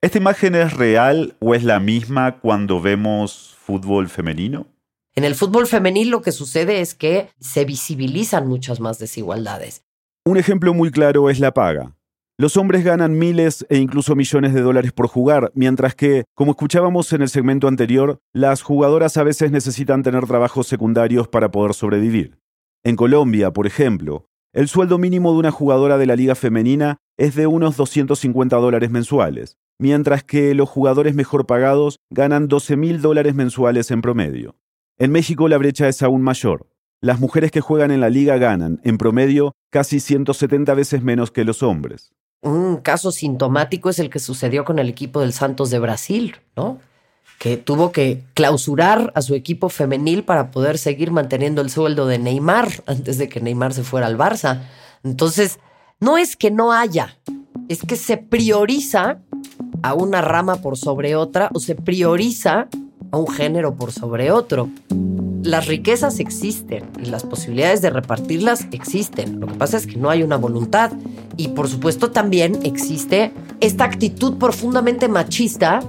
[0.04, 4.66] ¿Esta imagen es real o es la misma cuando vemos fútbol femenino?
[5.14, 9.82] En el fútbol femenil lo que sucede es que se visibilizan muchas más desigualdades.
[10.26, 11.96] Un ejemplo muy claro es la paga.
[12.36, 17.10] Los hombres ganan miles e incluso millones de dólares por jugar, mientras que, como escuchábamos
[17.14, 22.36] en el segmento anterior, las jugadoras a veces necesitan tener trabajos secundarios para poder sobrevivir.
[22.82, 27.34] En Colombia, por ejemplo, el sueldo mínimo de una jugadora de la liga femenina es
[27.34, 33.34] de unos 250 dólares mensuales, mientras que los jugadores mejor pagados ganan 12 mil dólares
[33.34, 34.56] mensuales en promedio.
[34.98, 36.68] En México la brecha es aún mayor.
[37.00, 41.44] Las mujeres que juegan en la liga ganan, en promedio, casi 170 veces menos que
[41.44, 42.12] los hombres.
[42.40, 46.78] Un caso sintomático es el que sucedió con el equipo del Santos de Brasil, ¿no?
[47.38, 52.18] Que tuvo que clausurar a su equipo femenil para poder seguir manteniendo el sueldo de
[52.18, 54.62] Neymar antes de que Neymar se fuera al Barça.
[55.02, 55.58] Entonces,
[56.00, 57.18] no es que no haya,
[57.68, 59.18] es que se prioriza
[59.84, 62.68] a una rama por sobre otra o se prioriza
[63.10, 64.70] a un género por sobre otro.
[65.42, 69.40] Las riquezas existen y las posibilidades de repartirlas existen.
[69.40, 70.90] Lo que pasa es que no hay una voluntad.
[71.36, 75.80] Y por supuesto también existe esta actitud profundamente machista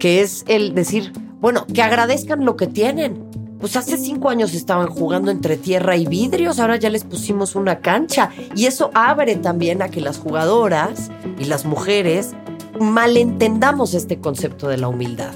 [0.00, 3.22] que es el decir, bueno, que agradezcan lo que tienen.
[3.60, 7.78] Pues hace cinco años estaban jugando entre tierra y vidrios, ahora ya les pusimos una
[7.78, 8.30] cancha.
[8.56, 12.34] Y eso abre también a que las jugadoras y las mujeres
[12.80, 15.34] malentendamos este concepto de la humildad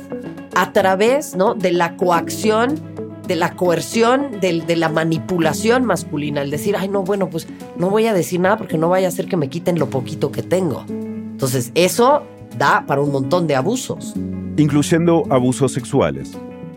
[0.55, 1.55] a través ¿no?
[1.55, 2.74] de la coacción,
[3.27, 7.46] de la coerción, de, de, la manipulación masculina, el decir, ay, no, bueno, pues
[7.77, 10.33] no voy a decir nada porque no vaya a hacer que me quiten lo poquito
[10.33, 10.85] que tengo.
[10.88, 12.22] Entonces, eso
[12.59, 14.14] da para un montón de abusos.
[14.57, 16.37] Incluyendo abusos sexuales.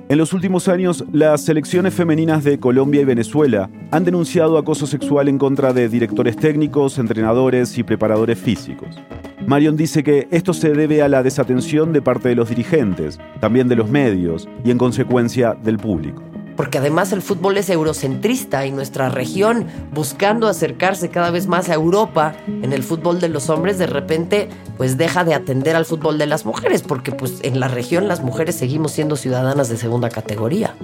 [0.09, 5.29] En los últimos años, las selecciones femeninas de Colombia y Venezuela han denunciado acoso sexual
[5.29, 8.99] en contra de directores técnicos, entrenadores y preparadores físicos.
[9.47, 13.67] Marion dice que esto se debe a la desatención de parte de los dirigentes, también
[13.67, 16.23] de los medios y en consecuencia del público.
[16.55, 21.73] Porque además el fútbol es eurocentrista y nuestra región, buscando acercarse cada vez más a
[21.73, 26.17] Europa en el fútbol de los hombres, de repente pues deja de atender al fútbol
[26.17, 30.09] de las mujeres, porque pues en la región las mujeres seguimos siendo ciudadanas de segunda
[30.09, 30.75] categoría.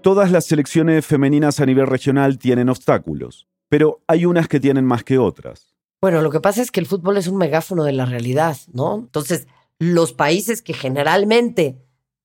[0.00, 5.02] Todas las selecciones femeninas a nivel regional tienen obstáculos, pero hay unas que tienen más
[5.02, 5.73] que otras.
[6.04, 8.96] Bueno, lo que pasa es que el fútbol es un megáfono de la realidad, ¿no?
[8.96, 9.46] Entonces,
[9.78, 11.78] los países que generalmente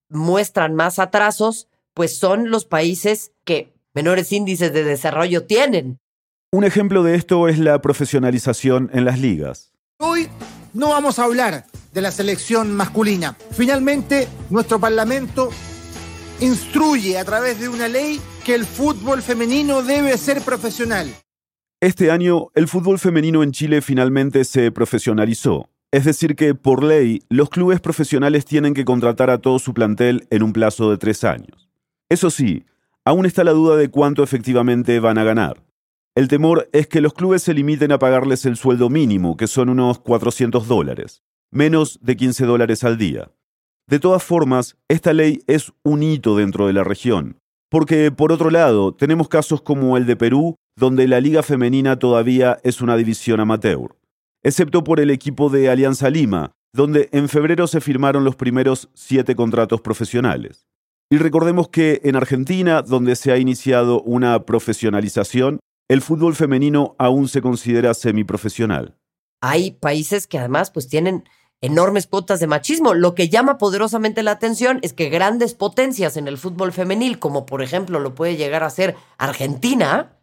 [0.10, 5.98] muestran más atrasos, pues son los países que menores índices de desarrollo tienen.
[6.52, 9.72] Un ejemplo de esto es la profesionalización en las ligas.
[10.02, 10.28] Hoy
[10.74, 13.38] no vamos a hablar de la selección masculina.
[13.52, 15.52] Finalmente, nuestro Parlamento
[16.42, 21.16] instruye a través de una ley que el fútbol femenino debe ser profesional.
[21.82, 25.70] Este año, el fútbol femenino en Chile finalmente se profesionalizó.
[25.92, 30.28] Es decir, que por ley, los clubes profesionales tienen que contratar a todo su plantel
[30.30, 31.70] en un plazo de tres años.
[32.10, 32.66] Eso sí,
[33.06, 35.64] aún está la duda de cuánto efectivamente van a ganar.
[36.16, 39.70] El temor es que los clubes se limiten a pagarles el sueldo mínimo, que son
[39.70, 43.32] unos 400 dólares, menos de 15 dólares al día.
[43.88, 47.38] De todas formas, esta ley es un hito dentro de la región,
[47.70, 52.58] porque por otro lado tenemos casos como el de Perú, donde la liga femenina todavía
[52.64, 53.98] es una división amateur,
[54.44, 59.36] excepto por el equipo de Alianza Lima, donde en febrero se firmaron los primeros siete
[59.36, 60.68] contratos profesionales.
[61.12, 67.28] Y recordemos que en Argentina, donde se ha iniciado una profesionalización, el fútbol femenino aún
[67.28, 68.96] se considera semiprofesional.
[69.42, 71.26] Hay países que además pues tienen
[71.60, 72.94] enormes cuotas de machismo.
[72.94, 77.46] Lo que llama poderosamente la atención es que grandes potencias en el fútbol femenil, como
[77.46, 80.19] por ejemplo lo puede llegar a ser Argentina,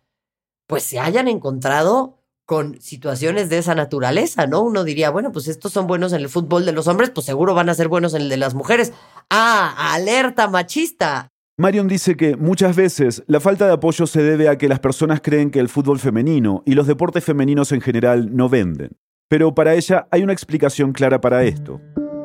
[0.67, 4.63] pues se hayan encontrado con situaciones de esa naturaleza, ¿no?
[4.63, 7.55] Uno diría, bueno, pues estos son buenos en el fútbol de los hombres, pues seguro
[7.55, 8.93] van a ser buenos en el de las mujeres.
[9.31, 11.29] Ah, alerta machista.
[11.59, 15.21] Marion dice que muchas veces la falta de apoyo se debe a que las personas
[15.23, 18.91] creen que el fútbol femenino y los deportes femeninos en general no venden.
[19.29, 21.81] Pero para ella hay una explicación clara para esto.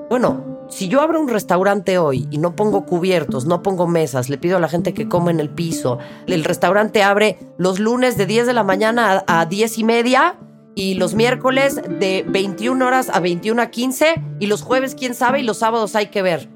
[0.10, 4.38] Bueno, si yo abro un restaurante hoy y no pongo cubiertos, no pongo mesas, le
[4.38, 8.26] pido a la gente que come en el piso, el restaurante abre los lunes de
[8.26, 10.40] 10 de la mañana a, 10 y media
[10.74, 15.42] y los miércoles de 21 horas a 21 a 15 y los jueves quién sabe
[15.42, 16.50] y los sábados hay que ver.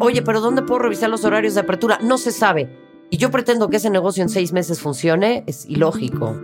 [0.00, 1.98] Oye, pero ¿dónde puedo revisar los horarios de apertura?
[2.02, 2.74] No se sabe.
[3.10, 6.40] Y yo pretendo que ese negocio en seis meses funcione, es ilógico.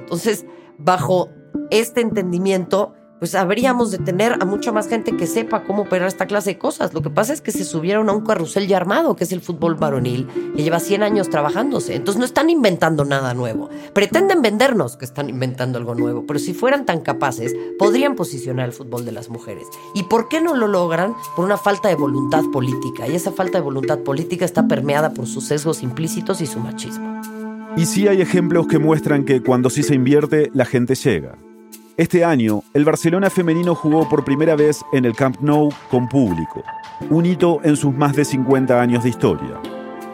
[0.00, 0.46] Entonces,
[0.78, 1.30] bajo
[1.70, 6.26] este entendimiento, pues habríamos de tener a mucha más gente que sepa cómo operar esta
[6.26, 6.92] clase de cosas.
[6.92, 9.40] Lo que pasa es que se subieron a un carrusel ya armado, que es el
[9.40, 11.94] fútbol varonil, que lleva 100 años trabajándose.
[11.94, 13.70] Entonces no están inventando nada nuevo.
[13.94, 18.74] Pretenden vendernos que están inventando algo nuevo, pero si fueran tan capaces, podrían posicionar el
[18.74, 19.68] fútbol de las mujeres.
[19.94, 21.14] ¿Y por qué no lo logran?
[21.34, 23.08] Por una falta de voluntad política.
[23.08, 27.22] Y esa falta de voluntad política está permeada por sus sesgos implícitos y su machismo.
[27.74, 31.38] Y sí hay ejemplos que muestran que cuando sí se invierte, la gente llega.
[31.96, 36.64] Este año, el Barcelona femenino jugó por primera vez en el Camp Nou con público,
[37.08, 39.60] un hito en sus más de 50 años de historia.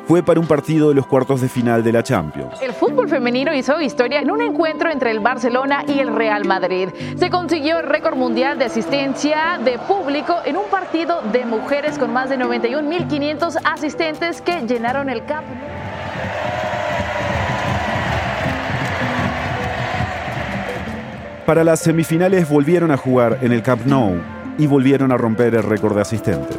[0.07, 2.61] Fue para un partido de los cuartos de final de la Champions.
[2.61, 6.91] El fútbol femenino hizo historia en un encuentro entre el Barcelona y el Real Madrid.
[7.17, 12.13] Se consiguió el récord mundial de asistencia de público en un partido de mujeres con
[12.13, 15.47] más de 91.500 asistentes que llenaron el Camp
[21.47, 24.21] Para las semifinales volvieron a jugar en el Camp Nou
[24.59, 26.59] y volvieron a romper el récord de asistentes.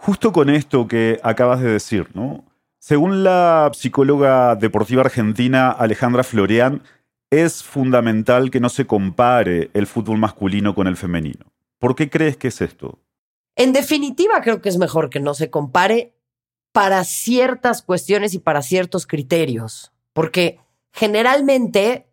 [0.00, 2.44] Justo con esto que acabas de decir, ¿no?
[2.78, 6.82] Según la psicóloga deportiva argentina Alejandra Floreán,
[7.30, 11.46] es fundamental que no se compare el fútbol masculino con el femenino.
[11.78, 12.98] ¿Por qué crees que es esto?
[13.56, 16.12] En definitiva, creo que es mejor que no se compare
[16.76, 20.60] para ciertas cuestiones y para ciertos criterios, porque
[20.92, 22.06] generalmente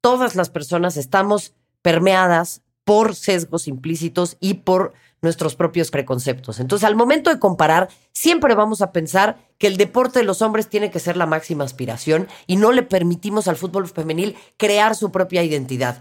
[0.00, 1.52] todas las personas estamos
[1.82, 6.60] permeadas por sesgos implícitos y por nuestros propios preconceptos.
[6.60, 10.70] Entonces, al momento de comparar, siempre vamos a pensar que el deporte de los hombres
[10.70, 15.12] tiene que ser la máxima aspiración y no le permitimos al fútbol femenil crear su
[15.12, 16.00] propia identidad.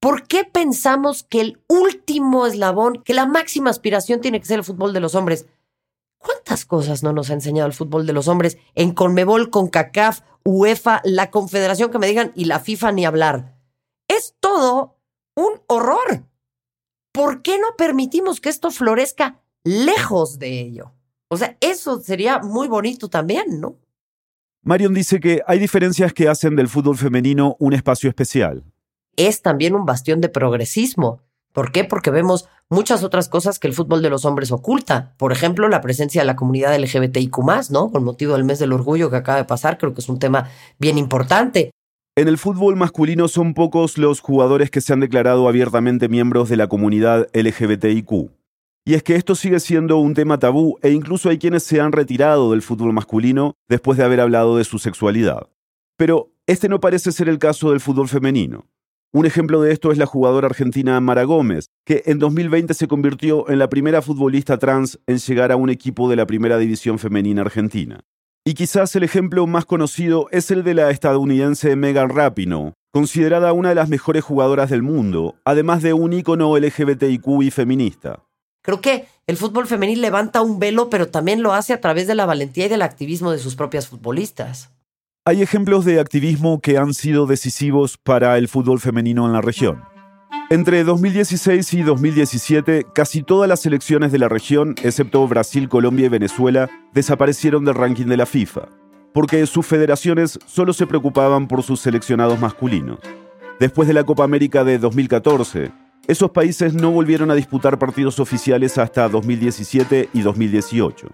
[0.00, 4.64] ¿Por qué pensamos que el último eslabón, que la máxima aspiración tiene que ser el
[4.64, 5.44] fútbol de los hombres?
[6.24, 11.02] ¿Cuántas cosas no nos ha enseñado el fútbol de los hombres en Conmebol, CONCACAF, UEFA,
[11.04, 13.58] la Confederación que me digan y la FIFA ni hablar?
[14.08, 14.96] Es todo
[15.36, 16.24] un horror.
[17.12, 20.94] ¿Por qué no permitimos que esto florezca lejos de ello?
[21.28, 23.76] O sea, eso sería muy bonito también, ¿no?
[24.62, 28.64] Marion dice que hay diferencias que hacen del fútbol femenino un espacio especial.
[29.16, 31.20] Es también un bastión de progresismo.
[31.54, 31.84] ¿Por qué?
[31.84, 35.14] Porque vemos muchas otras cosas que el fútbol de los hombres oculta.
[35.16, 37.38] Por ejemplo, la presencia de la comunidad LGBTIQ,
[37.70, 37.92] ¿no?
[37.92, 40.50] Con motivo del mes del orgullo que acaba de pasar, creo que es un tema
[40.80, 41.70] bien importante.
[42.16, 46.56] En el fútbol masculino son pocos los jugadores que se han declarado abiertamente miembros de
[46.56, 48.32] la comunidad LGBTIQ.
[48.84, 51.92] Y es que esto sigue siendo un tema tabú e incluso hay quienes se han
[51.92, 55.48] retirado del fútbol masculino después de haber hablado de su sexualidad.
[55.96, 58.66] Pero este no parece ser el caso del fútbol femenino.
[59.14, 63.48] Un ejemplo de esto es la jugadora argentina Mara Gómez, que en 2020 se convirtió
[63.48, 67.42] en la primera futbolista trans en llegar a un equipo de la primera división femenina
[67.42, 68.00] argentina.
[68.44, 73.68] Y quizás el ejemplo más conocido es el de la estadounidense Megan Rapinoe, considerada una
[73.68, 78.24] de las mejores jugadoras del mundo, además de un ícono LGBTIQ y feminista.
[78.62, 82.16] Creo que el fútbol femenil levanta un velo, pero también lo hace a través de
[82.16, 84.72] la valentía y del activismo de sus propias futbolistas.
[85.26, 89.82] Hay ejemplos de activismo que han sido decisivos para el fútbol femenino en la región.
[90.50, 96.08] Entre 2016 y 2017, casi todas las selecciones de la región, excepto Brasil, Colombia y
[96.10, 98.68] Venezuela, desaparecieron del ranking de la FIFA,
[99.14, 102.98] porque sus federaciones solo se preocupaban por sus seleccionados masculinos.
[103.58, 105.72] Después de la Copa América de 2014,
[106.06, 111.08] esos países no volvieron a disputar partidos oficiales hasta 2017 y 2018.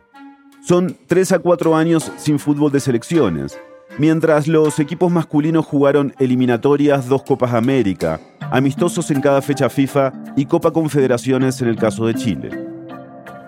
[0.63, 3.57] Son tres a cuatro años sin fútbol de selecciones,
[4.01, 8.19] mientras los equipos masculinos jugaron eliminatorias, dos Copas América,
[8.51, 12.49] amistosos en cada fecha FIFA y Copa Confederaciones en el caso de Chile.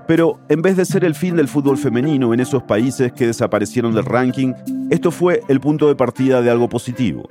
[0.07, 3.95] Pero en vez de ser el fin del fútbol femenino en esos países que desaparecieron
[3.95, 4.53] del ranking,
[4.91, 7.31] esto fue el punto de partida de algo positivo.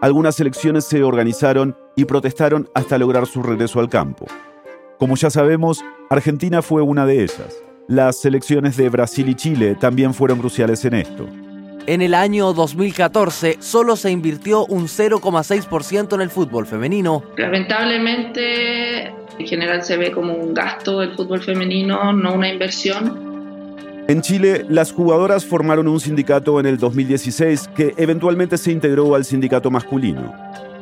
[0.00, 4.24] Algunas selecciones se organizaron y protestaron hasta lograr su regreso al campo.
[4.98, 7.58] Como ya sabemos, Argentina fue una de ellas.
[7.88, 11.28] Las selecciones de Brasil y Chile también fueron cruciales en esto.
[11.86, 17.22] En el año 2014 solo se invirtió un 0,6% en el fútbol femenino.
[17.36, 23.34] Lamentablemente, en general se ve como un gasto el fútbol femenino, no una inversión.
[24.08, 29.26] En Chile, las jugadoras formaron un sindicato en el 2016 que eventualmente se integró al
[29.26, 30.32] sindicato masculino.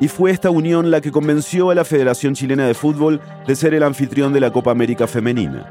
[0.01, 3.75] Y fue esta unión la que convenció a la Federación Chilena de Fútbol de ser
[3.75, 5.69] el anfitrión de la Copa América Femenina.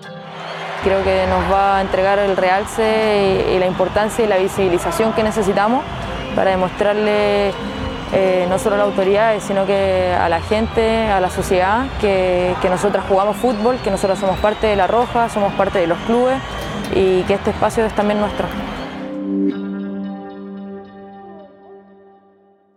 [0.83, 5.23] Creo que nos va a entregar el realce y, la importancia y la visibilización que
[5.23, 5.83] necesitamos
[6.35, 7.51] para demostrarle
[8.13, 12.55] eh, no solo a la autoridad, sino que a la gente, a la sociedad, que,
[12.61, 15.99] que nosotras jugamos fútbol, que nosotros somos parte de La Roja, somos parte de los
[15.99, 16.37] clubes
[16.95, 18.47] y que este espacio es también nuestro.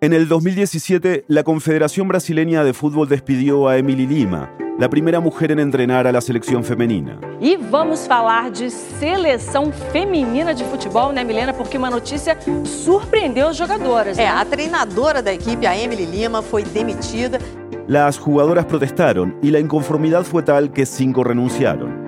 [0.05, 5.53] En el 2017, la Confederación Brasileña de Fútbol despidió a Emily Lima, la primera mujer
[5.53, 7.19] en entrenar a la selección femenina.
[7.41, 11.53] E vamos falar de seleção feminina de futebol, né, Milena?
[11.53, 14.19] Porque uma notícia surpreendeu as jogadoras.
[14.19, 17.39] É, a treinadora da equipe, a Emily Lima, foi demitida.
[17.87, 22.03] Las jugadoras protestaron y la inconformidad fue tal que cinco renunciaron.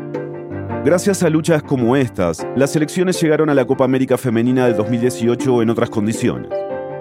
[0.85, 5.63] Gracias a luchas como estas, las selecciones llegaron a la Copa América Femenina del 2018
[5.63, 6.51] en otras condiciones.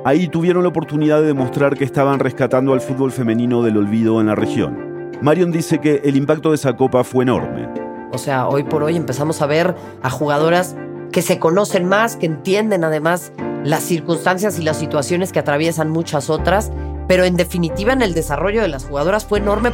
[0.03, 4.27] Ahí tuvieron la oportunidad de demostrar que estaban rescatando al fútbol femenino del olvido en
[4.27, 4.94] la región.
[5.21, 7.67] Marion dice que el impacto de esa copa fue enorme.
[8.11, 10.75] O sea, hoy por hoy empezamos a ver a jugadoras
[11.11, 13.31] que se conocen más, que entienden además
[13.63, 16.71] las circunstancias y las situaciones que atraviesan muchas otras,
[17.07, 19.71] pero en definitiva en el desarrollo de las jugadoras fue enorme.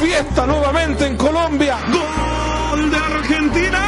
[0.00, 1.78] Fiesta nuevamente en Colombia.
[1.86, 3.80] Gol de Argentina.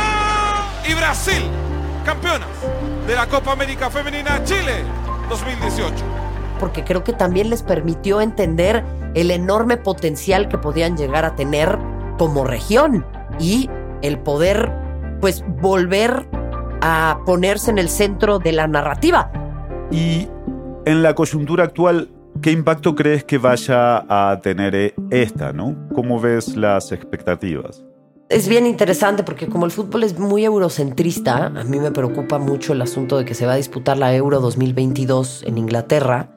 [0.89, 1.43] Y Brasil,
[2.05, 2.49] campeonas
[3.07, 4.85] de la Copa América Femenina Chile
[5.29, 6.26] 2018.
[6.59, 8.85] Porque creo que también les permitió entender
[9.15, 11.79] el enorme potencial que podían llegar a tener
[12.19, 13.05] como región
[13.39, 13.69] y
[14.03, 14.73] el poder,
[15.21, 16.29] pues, volver
[16.81, 19.31] a ponerse en el centro de la narrativa.
[19.91, 20.29] Y
[20.85, 22.11] en la coyuntura actual,
[22.43, 25.77] ¿qué impacto crees que vaya a tener esta, no?
[25.95, 27.85] ¿Cómo ves las expectativas?
[28.29, 32.73] Es bien interesante porque como el fútbol es muy eurocentrista, a mí me preocupa mucho
[32.73, 36.36] el asunto de que se va a disputar la Euro 2022 en Inglaterra,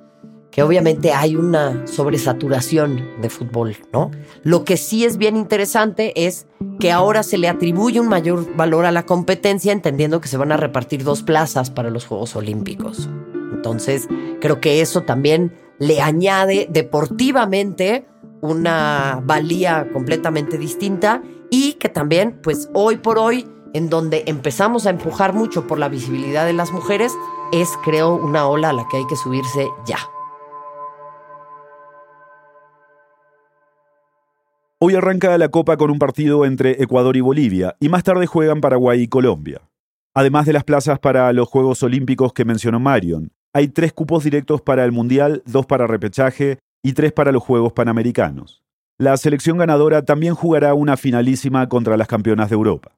[0.52, 4.12] que obviamente hay una sobresaturación de fútbol, ¿no?
[4.44, 6.48] Lo que sí es bien interesante es
[6.80, 10.52] que ahora se le atribuye un mayor valor a la competencia, entendiendo que se van
[10.52, 13.10] a repartir dos plazas para los Juegos Olímpicos.
[13.54, 14.08] Entonces,
[14.40, 18.06] creo que eso también le añade deportivamente
[18.42, 24.92] una valía completamente distinta y que también, pues hoy por hoy, en donde empezamos a
[24.92, 27.14] empujar mucho por la visibilidad de las mujeres,
[27.52, 29.98] es creo una ola a la que hay que subirse ya.
[34.82, 38.62] Hoy arranca la Copa con un partido entre Ecuador y Bolivia y más tarde juegan
[38.62, 39.60] Paraguay y Colombia.
[40.14, 44.62] Además de las plazas para los Juegos Olímpicos que mencionó Marion, hay tres cupos directos
[44.62, 48.64] para el Mundial, dos para repechaje y tres para los Juegos Panamericanos.
[48.98, 52.96] La selección ganadora también jugará una finalísima contra las campeonas de Europa.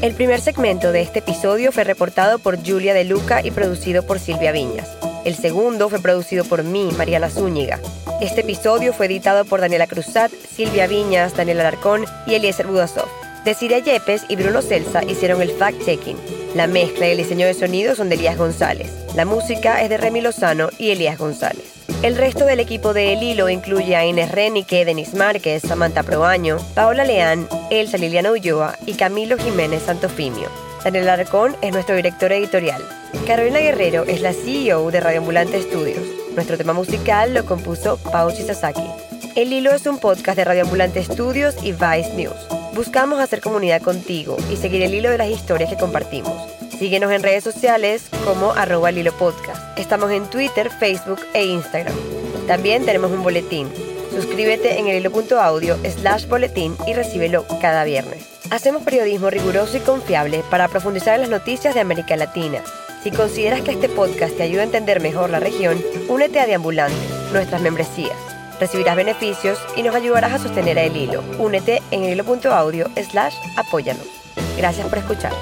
[0.00, 4.18] El primer segmento de este episodio fue reportado por Julia De Luca y producido por
[4.18, 4.88] Silvia Viñas.
[5.24, 7.80] El segundo fue producido por mí, Mariana Zúñiga.
[8.20, 13.08] Este episodio fue editado por Daniela Cruzat, Silvia Viñas, Daniel Alarcón y Eliezer Budasov.
[13.44, 16.16] Desiree Yepes y Bruno Celsa hicieron el fact-checking.
[16.54, 18.90] La mezcla y el diseño de sonido son de Elías González.
[19.14, 21.64] La música es de Remy Lozano y Elías González.
[22.02, 26.58] El resto del equipo de El Hilo incluye a Inés Renique, Denis Márquez, Samantha Proaño,
[26.74, 30.50] Paola Leán, Elsa Liliana Ulloa y Camilo Jiménez Santofimio.
[30.84, 32.82] Daniel Alarcón es nuestro director editorial.
[33.26, 36.04] Carolina Guerrero es la CEO de Radio Ambulante Estudios.
[36.34, 38.84] Nuestro tema musical lo compuso Pau Sasaki.
[39.34, 42.36] El Hilo es un podcast de Radio Ambulante Estudios y Vice News.
[42.74, 46.34] Buscamos hacer comunidad contigo y seguir el hilo de las historias que compartimos.
[46.78, 49.78] Síguenos en redes sociales como arroba Lilo Podcast.
[49.78, 51.96] Estamos en Twitter, Facebook e Instagram.
[52.46, 53.68] También tenemos un boletín.
[54.14, 58.33] Suscríbete en el hilo.audio slash boletín y recíbelo cada viernes.
[58.50, 62.60] Hacemos periodismo riguroso y confiable para profundizar en las noticias de América Latina.
[63.02, 66.96] Si consideras que este podcast te ayuda a entender mejor la región, únete a Deambulante,
[67.32, 68.16] nuestras membresías.
[68.60, 71.22] Recibirás beneficios y nos ayudarás a sostener a El Hilo.
[71.38, 74.06] Únete en hilo.audio slash apóyanos.
[74.56, 75.32] Gracias por escuchar.